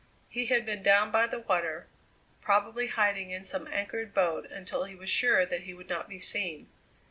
He 0.31 0.47
had 0.47 0.65
been 0.65 0.81
down 0.81 1.11
by 1.11 1.27
the 1.27 1.37
water, 1.37 1.85
probably 2.41 2.87
hiding 2.87 3.29
in 3.29 3.43
some 3.43 3.67
anchored 3.67 4.15
boat 4.15 4.49
until 4.49 4.85
he 4.85 4.95
was 4.95 5.11
sure 5.11 5.45
that 5.45 5.61
he 5.61 5.75
would 5.75 5.89
not 5.89 6.09
be 6.09 6.17
seen. 6.17 6.69